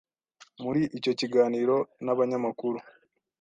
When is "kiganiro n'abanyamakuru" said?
1.19-2.77